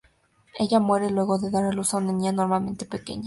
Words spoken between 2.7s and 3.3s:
pequeña.